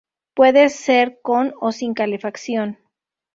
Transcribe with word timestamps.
Puede 0.33 0.69
ser 0.69 1.19
con 1.21 1.53
o 1.61 1.71
sin 1.71 1.93
calefacción. 1.93 2.79